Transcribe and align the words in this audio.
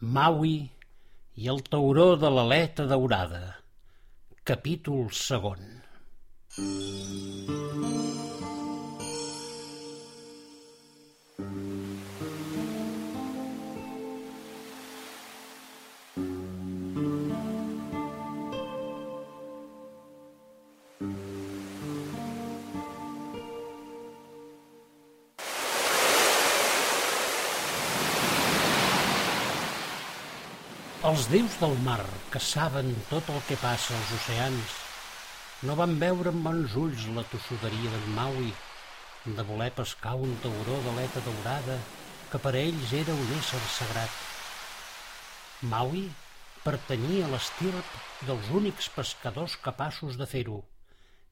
Maui 0.00 0.56
i 1.40 1.48
el 1.48 1.62
tauró 1.72 2.16
de 2.20 2.28
l'aleta 2.28 2.84
daurada. 2.90 3.40
Capítol 4.44 5.08
segon. 5.10 5.64
Els 31.06 31.28
déus 31.30 31.54
del 31.60 31.76
mar, 31.86 32.02
que 32.32 32.40
saben 32.42 32.88
tot 33.06 33.28
el 33.30 33.36
que 33.46 33.56
passa 33.60 33.94
als 33.94 34.08
oceans, 34.16 34.72
no 35.68 35.76
van 35.78 35.92
veure 36.00 36.32
amb 36.32 36.48
bons 36.48 36.72
ulls 36.80 37.04
la 37.14 37.22
tossuderia 37.30 37.92
d'en 37.92 38.08
Maui 38.16 38.48
de 39.36 39.44
voler 39.50 39.68
pescar 39.76 40.16
un 40.18 40.32
tauró 40.42 40.80
d'aleta 40.82 41.22
daurada 41.28 41.76
que 42.32 42.40
per 42.42 42.52
a 42.56 42.62
ells 42.64 42.96
era 43.04 43.14
un 43.14 43.30
ésser 43.36 43.62
sagrat. 43.76 44.18
Maui 45.74 46.02
pertanyia 46.64 47.28
a 47.28 47.30
l'estirp 47.36 47.94
dels 48.26 48.50
únics 48.62 48.90
pescadors 48.96 49.54
capaços 49.68 50.18
de 50.18 50.26
fer-ho 50.32 50.58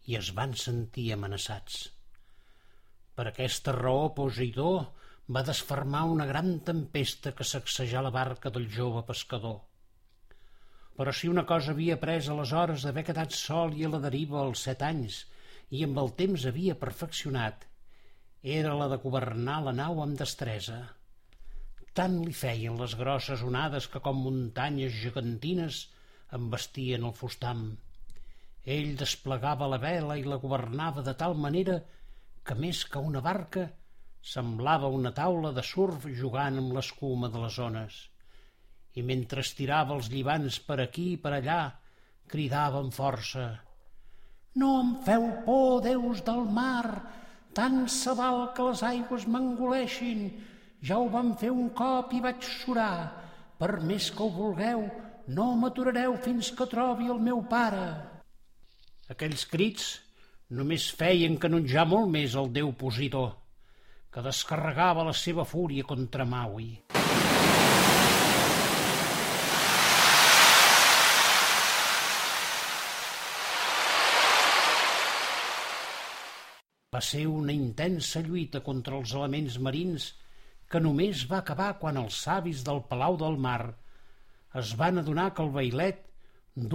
i 0.06 0.14
es 0.20 0.30
van 0.38 0.54
sentir 0.54 1.08
amenaçats. 1.16 1.88
Per 3.18 3.26
aquesta 3.26 3.74
raó 3.74 4.12
Poseidó 4.14 4.70
va 5.32 5.42
desfermar 5.42 6.02
una 6.12 6.26
gran 6.28 6.58
tempesta 6.60 7.32
que 7.32 7.44
sacsejà 7.48 8.02
la 8.04 8.12
barca 8.12 8.50
del 8.52 8.66
jove 8.68 9.02
pescador. 9.08 9.60
Però 10.96 11.12
si 11.12 11.28
una 11.28 11.44
cosa 11.48 11.72
havia 11.72 11.96
pres 12.00 12.28
aleshores 12.28 12.84
d'haver 12.84 13.04
quedat 13.08 13.32
sol 13.32 13.72
i 13.78 13.86
a 13.86 13.92
la 13.94 14.02
deriva 14.02 14.42
als 14.42 14.66
set 14.68 14.82
anys 14.84 15.22
i 15.70 15.80
amb 15.86 15.98
el 16.02 16.12
temps 16.18 16.44
havia 16.46 16.76
perfeccionat, 16.78 17.64
era 18.56 18.74
la 18.76 18.90
de 18.92 19.00
governar 19.00 19.62
la 19.64 19.72
nau 19.72 20.02
amb 20.04 20.20
destresa. 20.20 20.76
Tant 21.96 22.18
li 22.26 22.34
feien 22.36 22.76
les 22.76 22.94
grosses 23.00 23.42
onades 23.42 23.88
que 23.88 24.02
com 24.04 24.20
muntanyes 24.20 24.92
gegantines 25.00 25.78
embestien 26.38 27.06
el 27.08 27.14
fustam. 27.16 27.64
Ell 28.76 28.92
desplegava 29.00 29.70
la 29.72 29.80
vela 29.80 30.18
i 30.20 30.26
la 30.28 30.40
governava 30.42 31.04
de 31.06 31.14
tal 31.16 31.36
manera 31.46 31.78
que 32.44 32.56
més 32.60 32.84
que 32.84 33.00
una 33.00 33.22
barca 33.24 33.70
Semblava 34.24 34.88
una 34.88 35.10
taula 35.12 35.50
de 35.52 35.62
surf 35.70 36.06
jugant 36.18 36.54
amb 36.60 36.72
l'escuma 36.72 37.28
de 37.32 37.40
les 37.42 37.56
ones. 37.60 37.96
I 38.96 39.02
mentre 39.04 39.42
estirava 39.44 39.92
els 39.98 40.08
llibans 40.12 40.56
per 40.64 40.78
aquí 40.84 41.10
i 41.12 41.18
per 41.20 41.32
allà, 41.38 41.58
cridava 42.32 42.80
amb 42.80 42.94
força 42.96 43.44
«No 44.62 44.70
em 44.80 44.94
feu 45.04 45.26
por, 45.44 45.82
déus 45.84 46.22
del 46.24 46.40
mar! 46.56 46.86
Tant 47.58 47.84
se 47.90 48.14
val 48.16 48.40
que 48.56 48.70
les 48.70 48.84
aigües 48.88 49.28
m'engoleixin! 49.28 50.24
Ja 50.80 51.02
ho 51.02 51.10
vam 51.12 51.34
fer 51.44 51.52
un 51.52 51.68
cop 51.76 52.16
i 52.16 52.22
vaig 52.24 52.48
surar. 52.48 53.12
Per 53.60 53.72
més 53.92 54.08
que 54.14 54.24
ho 54.24 54.32
vulgueu, 54.40 54.88
no 55.36 55.52
m'aturareu 55.60 56.16
fins 56.24 56.52
que 56.56 56.70
trobi 56.72 57.12
el 57.12 57.20
meu 57.28 57.44
pare!» 57.54 57.86
Aquells 59.12 59.44
crits 59.52 59.94
només 60.48 60.92
feien 60.96 61.36
canonjar 61.36 61.90
molt 61.92 62.14
més 62.18 62.40
el 62.40 62.54
déu 62.56 62.72
Posidor 62.72 63.34
que 64.14 64.22
descarregava 64.22 65.02
la 65.06 65.12
seva 65.18 65.42
fúria 65.42 65.82
contra 65.82 66.24
Maui. 66.24 66.68
Va 76.94 77.00
ser 77.02 77.24
una 77.26 77.50
intensa 77.52 78.22
lluita 78.22 78.60
contra 78.68 79.00
els 79.00 79.14
elements 79.18 79.56
marins 79.68 80.12
que 80.70 80.82
només 80.84 81.24
va 81.32 81.40
acabar 81.42 81.72
quan 81.80 81.98
els 81.98 82.20
savis 82.26 82.62
del 82.68 82.84
Palau 82.92 83.18
del 83.22 83.34
Mar 83.48 83.72
es 84.60 84.76
van 84.78 85.02
adonar 85.02 85.32
que 85.34 85.42
el 85.42 85.50
bailet 85.56 86.04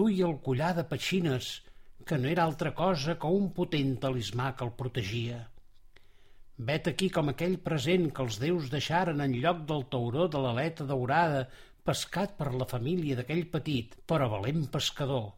duia 0.02 0.28
el 0.28 0.36
collar 0.50 0.74
de 0.76 0.84
petxines 0.92 1.54
que 2.10 2.20
no 2.20 2.28
era 2.34 2.44
altra 2.44 2.74
cosa 2.76 3.16
que 3.22 3.32
un 3.40 3.48
potent 3.62 3.96
talismà 4.04 4.52
que 4.60 4.68
el 4.68 4.76
protegia. 4.84 5.40
Vet 6.68 6.90
aquí 6.92 7.08
com 7.16 7.32
aquell 7.32 7.56
present 7.64 8.10
que 8.16 8.24
els 8.28 8.38
déus 8.42 8.66
deixaren 8.72 9.24
en 9.24 9.36
lloc 9.44 9.62
del 9.68 9.86
tauró 9.94 10.26
de 10.32 10.42
l'aleta 10.44 10.88
daurada 10.90 11.46
pescat 11.88 12.34
per 12.40 12.50
la 12.52 12.68
família 12.72 13.16
d'aquell 13.16 13.46
petit 13.54 13.96
però 14.12 14.28
valent 14.34 14.66
pescador. 14.74 15.30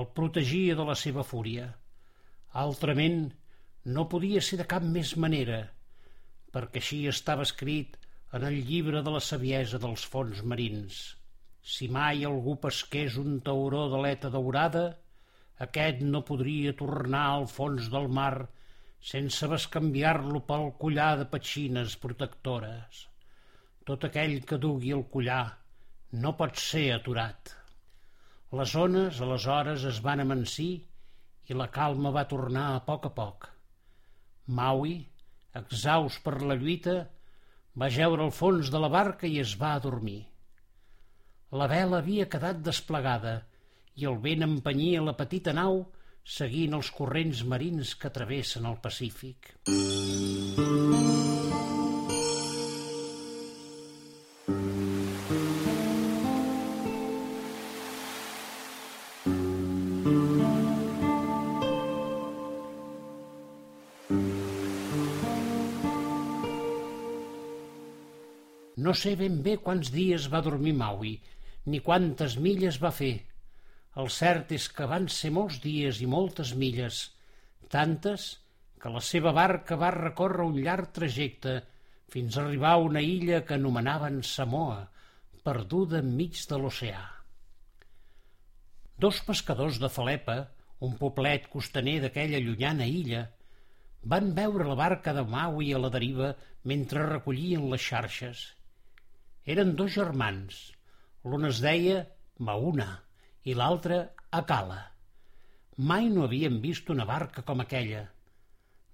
El 0.00 0.08
protegia 0.20 0.78
de 0.78 0.86
la 0.88 0.96
seva 1.02 1.26
fúria. 1.32 1.66
Altrament, 2.64 3.20
no 3.84 4.08
podia 4.14 4.40
ser 4.48 4.56
de 4.62 4.68
cap 4.72 4.88
més 4.96 5.12
manera, 5.26 5.60
perquè 6.56 6.80
així 6.80 7.02
estava 7.12 7.44
escrit 7.44 8.00
en 8.32 8.48
el 8.48 8.56
llibre 8.70 9.04
de 9.04 9.12
la 9.12 9.22
saviesa 9.28 9.78
dels 9.82 10.08
fons 10.14 10.40
marins. 10.42 11.04
Si 11.60 11.92
mai 11.92 12.24
algú 12.24 12.56
pesqués 12.64 13.20
un 13.20 13.42
tauró 13.44 13.86
d'aleta 13.92 14.32
daurada, 14.32 14.88
aquest 15.68 16.00
no 16.14 16.24
podria 16.24 16.72
tornar 16.80 17.26
al 17.34 17.46
fons 17.52 17.92
del 17.92 18.08
mar 18.20 18.48
sense 19.06 19.46
bescanviar-lo 19.50 20.40
pel 20.48 20.72
collar 20.80 21.12
de 21.20 21.26
petxines 21.30 21.94
protectores. 22.02 23.04
Tot 23.86 24.08
aquell 24.08 24.40
que 24.48 24.58
dugui 24.58 24.90
el 24.96 25.04
collar 25.12 25.44
no 26.24 26.32
pot 26.40 26.58
ser 26.58 26.88
aturat. 26.96 27.52
Les 28.58 28.74
ones, 28.74 29.20
aleshores, 29.22 29.84
es 29.90 30.00
van 30.02 30.22
amansir 30.24 30.72
i 31.46 31.54
la 31.54 31.68
calma 31.76 32.10
va 32.14 32.26
tornar 32.30 32.66
a 32.72 32.82
poc 32.86 33.06
a 33.06 33.12
poc. 33.14 33.46
Maui, 34.58 34.96
exhaust 35.60 36.22
per 36.24 36.40
la 36.42 36.56
lluita, 36.58 36.96
va 37.78 37.92
jeure 37.92 38.24
al 38.26 38.34
fons 38.34 38.72
de 38.74 38.80
la 38.82 38.90
barca 38.90 39.30
i 39.30 39.38
es 39.42 39.54
va 39.60 39.74
adormir. 39.76 40.22
La 41.54 41.68
vela 41.70 42.00
havia 42.02 42.26
quedat 42.32 42.62
desplegada 42.66 43.36
i 43.94 44.06
el 44.10 44.18
vent 44.24 44.42
empenyia 44.46 45.04
la 45.04 45.14
petita 45.18 45.54
nau 45.54 45.84
seguint 46.26 46.74
els 46.74 46.88
corrents 46.90 47.44
marins 47.46 47.94
que 48.02 48.10
travessen 48.10 48.66
el 48.66 48.80
Pacífic. 48.82 49.52
No 68.86 68.92
sé 68.94 69.14
ben 69.18 69.38
bé 69.46 69.56
quants 69.62 69.88
dies 69.94 70.26
va 70.30 70.42
dormir 70.42 70.74
Maui, 70.78 71.16
ni 71.70 71.78
quantes 71.86 72.36
milles 72.42 72.82
va 72.82 72.90
fer, 72.94 73.14
el 74.02 74.10
cert 74.12 74.50
és 74.52 74.66
que 74.76 74.86
van 74.90 75.06
ser 75.12 75.30
molts 75.32 75.60
dies 75.62 76.02
i 76.04 76.06
moltes 76.14 76.52
milles, 76.62 76.98
tantes 77.72 78.26
que 78.82 78.92
la 78.92 79.00
seva 79.00 79.32
barca 79.36 79.78
va 79.80 79.94
recórrer 79.94 80.44
un 80.44 80.58
llarg 80.66 80.90
trajecte 80.98 81.54
fins 82.12 82.36
a 82.36 82.42
arribar 82.42 82.74
a 82.76 82.82
una 82.88 83.00
illa 83.00 83.40
que 83.46 83.56
anomenaven 83.56 84.20
Samoa, 84.22 84.82
perduda 85.46 86.02
enmig 86.04 86.42
de 86.50 86.58
l'oceà. 86.60 87.00
Dos 89.00 89.22
pescadors 89.24 89.80
de 89.80 89.90
Falepa, 89.92 90.36
un 90.84 90.94
poblet 91.00 91.48
costaner 91.52 91.96
d'aquella 92.04 92.42
llunyana 92.44 92.84
illa, 92.88 93.24
van 94.04 94.30
veure 94.36 94.68
la 94.68 94.76
barca 94.78 95.16
de 95.16 95.24
Maui 95.24 95.72
a 95.72 95.80
la 95.80 95.90
deriva 95.96 96.34
mentre 96.68 97.08
recollien 97.08 97.64
les 97.72 97.88
xarxes. 97.88 98.44
Eren 99.56 99.74
dos 99.80 99.96
germans. 99.96 100.60
L'un 101.24 101.48
es 101.48 101.64
deia 101.64 102.04
Mauna 102.38 102.90
i 103.46 103.54
l'altre 103.54 103.98
a 104.34 104.42
cala. 104.50 104.78
Mai 105.90 106.08
no 106.10 106.24
havien 106.26 106.58
vist 106.62 106.88
una 106.90 107.04
barca 107.06 107.44
com 107.46 107.62
aquella. 107.62 108.02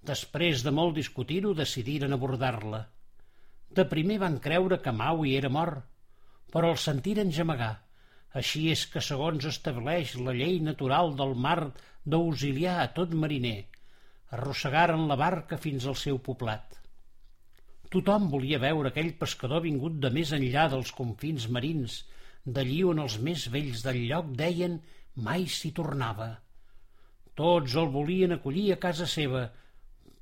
Després 0.09 0.61
de 0.65 0.73
molt 0.79 0.93
discutir-ho, 0.99 1.53
decidiren 1.57 2.13
abordar-la. 2.13 2.83
De 3.73 3.85
primer 3.93 4.19
van 4.21 4.37
creure 4.43 4.77
que 4.83 4.93
Maui 4.93 5.33
era 5.39 5.49
mort, 5.49 5.81
però 6.53 6.73
el 6.75 6.79
sentiren 6.83 7.33
gemegar. 7.33 7.73
Així 8.41 8.67
és 8.73 8.85
que, 8.91 9.01
segons 9.01 9.45
estableix 9.49 10.13
la 10.27 10.35
llei 10.37 10.59
natural 10.67 11.15
del 11.17 11.33
mar 11.47 11.57
d'auxiliar 12.05 12.77
a 12.83 12.87
tot 12.97 13.13
mariner, 13.25 13.59
arrossegaren 14.37 15.07
la 15.09 15.17
barca 15.17 15.57
fins 15.65 15.85
al 15.89 15.97
seu 16.03 16.19
poblat. 16.27 16.79
Tothom 17.93 18.29
volia 18.29 18.61
veure 18.61 18.89
aquell 18.89 19.13
pescador 19.17 19.61
vingut 19.65 19.99
de 20.01 20.09
més 20.13 20.33
enllà 20.37 20.67
dels 20.73 20.93
confins 20.99 21.45
marins 21.57 22.01
d'allí 22.45 22.83
on 22.83 22.99
els 23.03 23.19
més 23.23 23.47
vells 23.51 23.83
del 23.85 24.01
lloc 24.09 24.31
deien 24.39 24.79
mai 25.27 25.47
s'hi 25.47 25.71
tornava. 25.71 26.29
Tots 27.33 27.75
el 27.79 27.89
volien 27.93 28.35
acollir 28.35 28.71
a 28.73 28.81
casa 28.81 29.07
seva, 29.09 29.47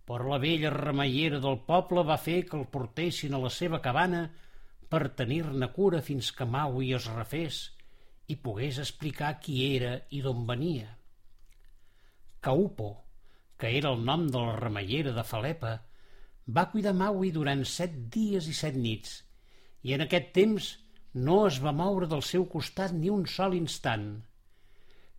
però 0.05 0.29
la 0.33 0.39
vella 0.43 0.71
remeiera 0.75 1.39
del 1.43 1.59
poble 1.67 2.03
va 2.07 2.19
fer 2.21 2.41
que 2.47 2.57
el 2.59 2.67
portessin 2.71 3.35
a 3.35 3.41
la 3.41 3.51
seva 3.53 3.81
cabana 3.83 4.25
per 4.91 5.07
tenir-ne 5.15 5.69
cura 5.75 6.01
fins 6.03 6.31
que 6.35 6.47
Maui 6.47 6.91
es 6.95 7.07
refés 7.11 7.61
i 8.27 8.35
pogués 8.35 8.79
explicar 8.83 9.37
qui 9.43 9.61
era 9.75 9.93
i 10.11 10.21
d'on 10.23 10.45
venia. 10.47 10.89
Caupo, 12.41 12.91
que 13.57 13.71
era 13.77 13.91
el 13.93 14.03
nom 14.05 14.27
de 14.31 14.39
la 14.39 14.57
remeiera 14.59 15.13
de 15.15 15.23
Falepa, 15.23 15.73
va 16.47 16.69
cuidar 16.71 16.93
Maui 16.97 17.31
durant 17.31 17.63
set 17.67 17.93
dies 18.13 18.47
i 18.51 18.55
set 18.57 18.75
nits, 18.75 19.21
i 19.83 19.93
en 19.95 20.05
aquest 20.07 20.31
temps 20.35 20.71
no 21.13 21.45
es 21.47 21.57
va 21.59 21.73
moure 21.75 22.07
del 22.07 22.21
seu 22.23 22.45
costat 22.47 22.93
ni 22.95 23.09
un 23.11 23.25
sol 23.27 23.55
instant. 23.57 24.21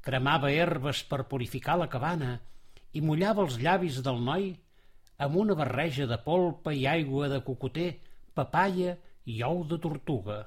Cremava 0.00 0.50
herbes 0.50 1.02
per 1.04 1.26
purificar 1.28 1.76
la 1.78 1.88
cabana 1.92 2.38
i 2.96 3.02
mullava 3.04 3.44
els 3.44 3.58
llavis 3.60 4.00
del 4.06 4.22
noi 4.24 4.48
amb 5.18 5.36
una 5.36 5.54
barreja 5.54 6.06
de 6.08 6.18
polpa 6.24 6.72
i 6.72 6.86
aigua 6.88 7.28
de 7.28 7.42
cocoter, 7.44 7.92
papaia 8.34 8.96
i 9.28 9.42
ou 9.44 9.62
de 9.68 9.78
tortuga. 9.78 10.40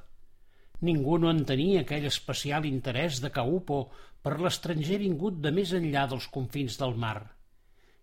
Ningú 0.81 1.19
no 1.21 1.29
entenia 1.31 1.85
aquell 1.85 2.09
especial 2.09 2.65
interès 2.65 3.21
de 3.21 3.29
Caupo 3.31 3.85
per 4.21 4.39
l'estranger 4.41 4.97
vingut 4.99 5.39
de 5.39 5.53
més 5.53 5.71
enllà 5.77 6.07
dels 6.09 6.27
confins 6.27 6.75
del 6.81 6.97
mar. 6.97 7.21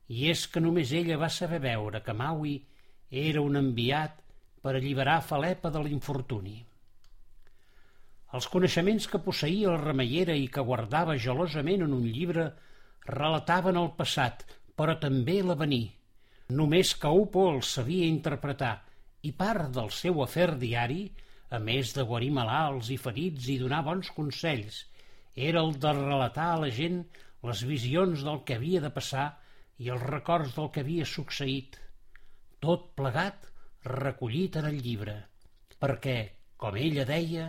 I 0.09 0.31
és 0.31 0.47
que 0.47 0.62
només 0.62 0.93
ella 0.95 1.19
va 1.19 1.29
saber 1.29 1.59
veure 1.61 2.00
que 2.06 2.15
Maui 2.15 2.61
era 3.11 3.43
un 3.43 3.59
enviat 3.59 4.23
per 4.62 4.77
alliberar 4.77 5.21
Falepa 5.27 5.71
de 5.75 5.83
l'infortuni. 5.83 6.62
Els 8.37 8.49
coneixements 8.52 9.06
que 9.12 9.20
posseïa 9.25 9.75
la 9.75 9.81
remeiera 9.82 10.37
i 10.38 10.46
que 10.52 10.64
guardava 10.69 11.19
gelosament 11.25 11.84
en 11.87 11.96
un 11.96 12.06
llibre 12.08 12.46
relataven 13.08 13.76
el 13.81 13.90
passat, 13.99 14.46
però 14.76 14.96
també 15.00 15.43
l'avenir. 15.43 15.84
Només 16.61 16.94
Caupo 17.02 17.49
el 17.50 17.61
sabia 17.67 18.08
interpretar 18.08 18.73
i 19.29 19.32
part 19.43 19.69
del 19.76 19.93
seu 19.94 20.23
afer 20.25 20.49
diari 20.62 21.02
a 21.52 21.61
més 21.61 21.93
de 21.96 22.05
guarir 22.08 22.32
malalts 22.32 22.88
i 22.94 22.96
ferits 22.96 23.50
i 23.52 23.58
donar 23.61 23.82
bons 23.84 24.08
consells, 24.17 24.81
era 25.37 25.61
el 25.61 25.76
de 25.85 25.93
relatar 25.93 26.49
a 26.52 26.61
la 26.64 26.70
gent 26.73 27.02
les 27.49 27.62
visions 27.69 28.25
del 28.25 28.43
que 28.49 28.56
havia 28.56 28.81
de 28.81 28.90
passar 28.96 29.26
i 29.78 29.90
els 29.93 30.05
records 30.08 30.55
del 30.56 30.70
que 30.73 30.85
havia 30.85 31.08
succeït. 31.08 31.78
Tot 32.64 32.93
plegat 32.96 33.49
recollit 33.85 34.56
en 34.61 34.69
el 34.69 34.78
llibre, 34.85 35.17
perquè, 35.82 36.19
com 36.56 36.76
ella 36.78 37.05
deia, 37.08 37.49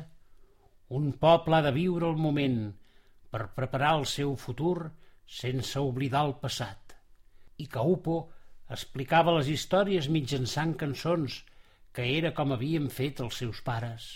un 0.99 1.11
poble 1.25 1.57
ha 1.57 1.65
de 1.65 1.71
viure 1.75 2.09
el 2.11 2.19
moment 2.23 2.57
per 3.33 3.47
preparar 3.57 3.93
el 3.99 4.05
seu 4.09 4.35
futur 4.41 4.91
sense 5.37 5.81
oblidar 5.81 6.25
el 6.27 6.35
passat. 6.41 6.93
I 7.57 7.65
Caupo 7.75 8.17
explicava 8.75 9.33
les 9.37 9.49
històries 9.53 10.09
mitjançant 10.17 10.75
cançons 10.83 11.39
que 11.93 12.05
era 12.17 12.33
com 12.37 12.53
havien 12.53 12.89
fet 12.89 13.21
els 13.25 13.39
seus 13.41 13.61
pares. 13.65 14.11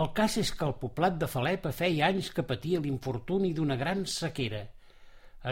El 0.00 0.10
cas 0.18 0.36
és 0.42 0.50
que 0.54 0.66
el 0.66 0.74
poblat 0.82 1.16
de 1.20 1.28
Falepa 1.30 1.72
feia 1.74 2.10
anys 2.12 2.30
que 2.34 2.46
patia 2.50 2.82
l'infortuni 2.82 3.52
d'una 3.54 3.78
gran 3.80 4.04
sequera. 4.06 4.64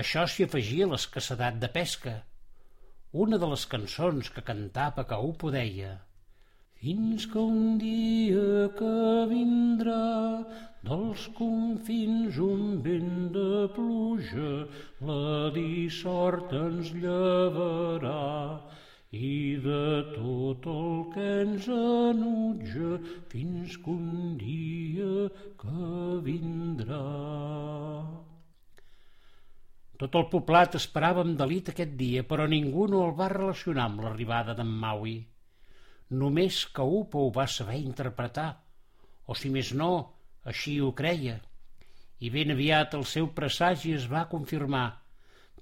això 0.00 0.27
s'hi 0.27 0.44
afegia 0.44 0.87
l'escassedat 0.91 1.59
de 1.62 1.69
pesca. 1.79 2.15
Una 3.12 3.39
de 3.39 3.47
les 3.53 3.67
cançons 3.67 4.31
que 4.31 4.43
cantava 4.43 5.06
Caupo 5.12 5.50
deia 5.55 5.93
fins 6.81 7.26
que 7.32 7.43
un 7.43 7.76
dia 7.81 8.69
que 8.78 8.94
vindrà 9.31 10.44
dels 10.87 11.26
confins 11.38 12.37
un 12.46 12.64
vent 12.84 13.31
de 13.34 13.67
pluja 13.76 14.50
la 15.08 15.50
dissort 15.56 16.52
ens 16.61 16.93
llevarà 16.94 18.20
i 19.17 19.56
de 19.64 19.82
tot 20.12 20.67
el 20.73 20.94
que 21.14 21.26
ens 21.43 21.69
enutja 21.76 22.99
fins 23.32 23.76
que 23.82 23.90
un 23.90 24.37
dia 24.40 25.29
que 25.62 26.20
vindrà. 26.26 27.05
Tot 29.96 30.19
el 30.20 30.26
poblat 30.32 30.76
esperava 30.76 31.22
amb 31.25 31.38
delit 31.40 31.70
aquest 31.72 31.94
dia, 31.96 32.26
però 32.31 32.44
ningú 32.50 32.84
no 32.93 33.06
el 33.06 33.14
va 33.17 33.32
relacionar 33.32 33.87
amb 33.88 34.05
l'arribada 34.05 34.55
d'en 34.58 34.75
Maui. 34.82 35.17
Només 36.11 36.64
que 36.70 36.85
Upa 37.00 37.19
ho 37.19 37.32
va 37.35 37.49
saber 37.50 37.81
interpretar, 37.81 38.50
o 39.26 39.35
si 39.35 39.50
més 39.50 39.73
no, 39.75 39.91
així 40.44 40.79
ho 40.81 40.93
creia. 40.94 41.41
I 42.23 42.31
ben 42.31 42.55
aviat 42.55 42.94
el 42.94 43.05
seu 43.05 43.26
presagi 43.35 43.97
es 43.97 44.06
va 44.12 44.29
confirmar, 44.31 44.87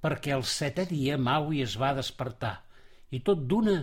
perquè 0.05 0.35
el 0.37 0.44
setè 0.44 0.85
dia 0.91 1.17
Maui 1.17 1.62
es 1.64 1.79
va 1.81 1.94
despertar 1.96 2.58
i 3.14 3.20
tot 3.25 3.46
d'una 3.50 3.79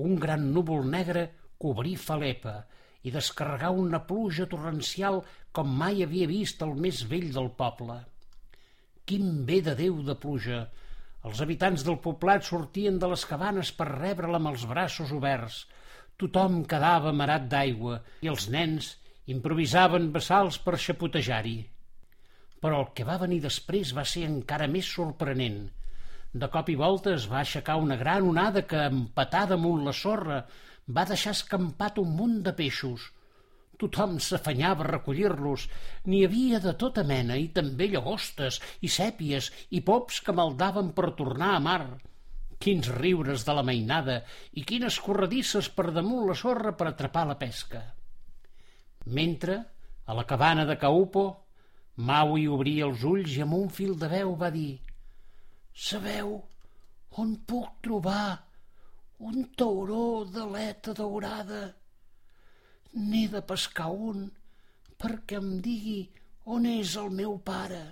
un 0.00 0.16
gran 0.18 0.46
núvol 0.54 0.86
negre 0.88 1.26
cobrí 1.60 1.96
Falepa 2.00 2.56
i 3.04 3.12
descarregar 3.14 3.70
una 3.76 4.00
pluja 4.08 4.46
torrencial 4.50 5.20
com 5.56 5.72
mai 5.82 6.02
havia 6.04 6.28
vist 6.30 6.62
el 6.66 6.74
més 6.84 7.02
vell 7.10 7.28
del 7.34 7.50
poble. 7.58 7.98
Quin 9.04 9.44
bé 9.48 9.60
de 9.66 9.74
Déu 9.78 10.00
de 10.06 10.16
pluja! 10.24 10.60
Els 11.28 11.40
habitants 11.44 11.84
del 11.84 11.98
poblat 12.00 12.46
sortien 12.48 12.98
de 13.00 13.08
les 13.12 13.24
cabanes 13.28 13.72
per 13.76 13.88
rebre-la 13.90 14.38
amb 14.40 14.52
els 14.52 14.64
braços 14.68 15.12
oberts. 15.12 15.64
Tothom 16.20 16.62
quedava 16.68 17.12
marat 17.16 17.48
d'aigua 17.50 17.98
i 18.22 18.30
els 18.32 18.48
nens 18.52 18.94
improvisaven 19.32 20.10
vessals 20.14 20.60
per 20.62 20.78
xapotejar-hi. 20.86 21.58
Però 22.60 22.80
el 22.84 22.88
que 22.94 23.08
va 23.08 23.20
venir 23.20 23.40
després 23.44 23.94
va 23.96 24.04
ser 24.04 24.26
encara 24.28 24.68
més 24.68 24.88
sorprenent– 24.98 25.62
de 26.32 26.46
cop 26.46 26.68
i 26.70 26.76
volta 26.78 27.10
es 27.18 27.24
va 27.30 27.40
aixecar 27.40 27.74
una 27.82 27.96
gran 28.00 28.26
onada 28.32 28.62
que, 28.72 28.82
empatada 28.88 29.56
amunt 29.56 29.80
la 29.86 29.94
sorra, 30.00 30.36
va 30.96 31.04
deixar 31.08 31.32
escampat 31.36 31.98
un 31.98 32.12
munt 32.18 32.36
de 32.46 32.52
peixos. 32.60 33.08
Tothom 33.80 34.18
s'afanyava 34.22 34.84
a 34.84 34.90
recollir-los. 34.90 35.64
N'hi 36.06 36.20
havia 36.26 36.60
de 36.62 36.76
tota 36.78 37.02
mena, 37.08 37.34
i 37.34 37.48
també 37.56 37.88
llagostes, 37.90 38.60
i 38.86 38.92
sèpies, 38.98 39.50
i 39.74 39.80
pops 39.90 40.20
que 40.22 40.36
maldaven 40.36 40.92
per 40.94 41.10
tornar 41.18 41.56
a 41.56 41.64
mar. 41.66 41.82
Quins 42.60 42.90
riures 42.92 43.44
de 43.46 43.52
la 43.56 43.64
mainada 43.64 44.18
i 44.60 44.64
quines 44.68 44.98
corredisses 45.00 45.70
per 45.72 45.86
damunt 45.96 46.26
la 46.28 46.36
sorra 46.36 46.74
per 46.76 46.90
atrapar 46.90 47.22
la 47.30 47.38
pesca. 47.40 47.80
Mentre, 49.16 49.56
a 50.04 50.16
la 50.18 50.26
cabana 50.28 50.66
de 50.68 50.76
Caupo, 50.76 51.24
Maui 52.08 52.46
obria 52.48 52.84
els 52.88 53.02
ulls 53.08 53.32
i 53.36 53.42
amb 53.44 53.56
un 53.56 53.72
fil 53.72 53.96
de 54.00 54.08
veu 54.12 54.34
va 54.42 54.50
dir 54.52 54.78
Sabeu 55.86 56.36
on 57.22 57.34
puc 57.48 57.80
trobar 57.84 58.38
un 59.30 59.50
tauró 59.56 60.24
d'aleta 60.28 60.94
daurada? 60.96 61.62
N'he 63.00 63.26
de 63.32 63.42
pescar 63.52 63.90
un 63.92 64.26
perquè 65.00 65.40
em 65.40 65.52
digui 65.64 66.00
on 66.56 66.66
és 66.68 66.96
el 67.00 67.10
meu 67.16 67.38
pare. 67.44 67.82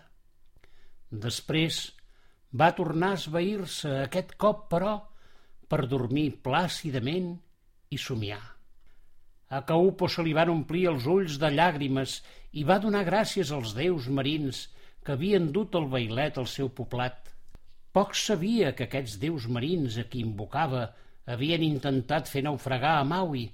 Després 1.10 1.80
va 2.52 2.72
tornar 2.76 3.12
a 3.12 3.18
esvair-se 3.18 3.90
aquest 4.04 4.34
cop, 4.40 4.68
però, 4.72 4.94
per 5.68 5.86
dormir 5.86 6.30
plàcidament 6.44 7.34
i 7.92 7.98
somiar. 8.00 8.40
A 9.48 9.62
Caupo 9.68 10.08
se 10.12 10.22
li 10.24 10.34
van 10.36 10.52
omplir 10.52 10.86
els 10.90 11.06
ulls 11.08 11.38
de 11.40 11.50
llàgrimes 11.52 12.18
i 12.60 12.64
va 12.68 12.78
donar 12.80 13.04
gràcies 13.04 13.52
als 13.52 13.74
déus 13.76 14.08
marins 14.08 14.66
que 15.04 15.14
havien 15.16 15.50
dut 15.52 15.76
el 15.76 15.88
bailet 15.92 16.38
al 16.38 16.48
seu 16.48 16.68
poblat. 16.68 17.32
Poc 17.92 18.14
sabia 18.16 18.74
que 18.76 18.88
aquests 18.88 19.16
déus 19.20 19.48
marins 19.48 19.96
a 19.96 20.04
qui 20.08 20.20
invocava 20.24 20.90
havien 21.28 21.64
intentat 21.64 22.28
fer 22.28 22.42
naufragar 22.44 22.98
a 22.98 23.04
Maui, 23.08 23.46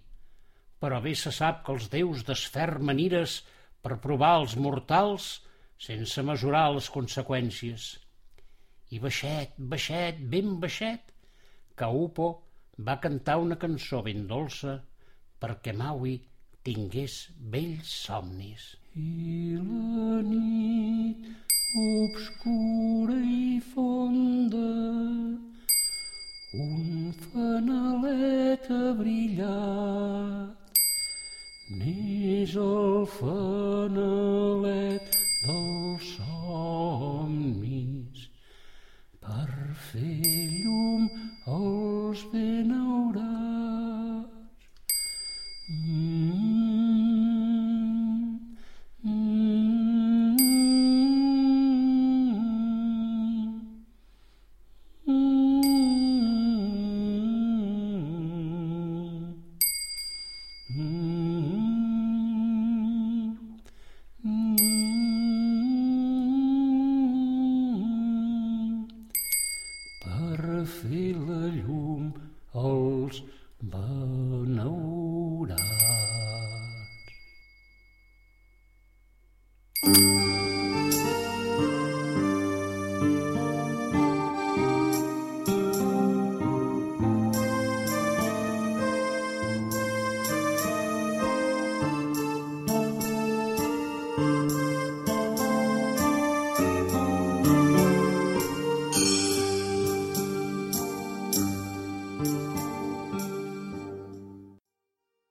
però 0.79 1.01
bé 1.03 1.15
se 1.19 1.31
sap 1.35 1.63
que 1.67 1.75
els 1.75 1.87
déus 1.91 2.27
desfermen 2.27 2.99
ires 3.03 3.41
per 3.83 4.01
provar 4.03 4.37
els 4.41 4.57
mortals 4.57 5.29
sense 5.79 6.23
mesurar 6.23 6.69
les 6.75 6.91
conseqüències. 6.91 8.04
I 8.95 8.99
baixet, 9.03 9.55
baixet, 9.71 10.19
ben 10.33 10.51
baixet, 10.63 11.09
Kaupo 11.81 12.27
va 12.89 12.95
cantar 13.05 13.35
una 13.43 13.57
cançó 13.63 14.03
ben 14.07 14.21
dolça 14.31 14.75
perquè 15.43 15.73
Maui 15.81 16.13
tingués 16.69 17.17
vells 17.55 17.95
somnis. 18.05 18.67
I 18.95 19.57
la 19.63 20.21
nit 20.29 21.27
obscura 22.05 23.19
i 23.39 23.59
fonda, 23.73 24.71
un 26.69 27.11
fanalet 27.25 28.71
ha 28.77 28.85
brillat. 29.01 30.79
N'és 31.81 32.55
el 32.69 33.11
fanalet 33.19 33.54
Mm. 45.87 46.14